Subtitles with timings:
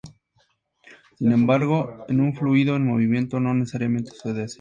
[1.19, 4.49] Sin embargo, en un fluido en movimiento no necesariamente sucede así.